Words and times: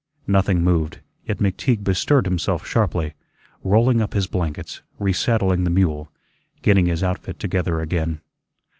Nothing 0.25 0.63
moved; 0.63 0.97
yet 1.27 1.37
McTeague 1.37 1.83
bestirred 1.83 2.25
himself 2.25 2.65
sharply, 2.65 3.13
rolling 3.63 4.01
up 4.01 4.13
his 4.15 4.25
blankets, 4.25 4.81
resaddling 4.97 5.63
the 5.63 5.69
mule, 5.69 6.11
getting 6.63 6.87
his 6.87 7.03
outfit 7.03 7.37
together 7.37 7.81
again. 7.81 8.19